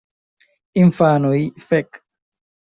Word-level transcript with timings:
Infanoj: 0.83 1.43
"Fek!" 1.67 2.03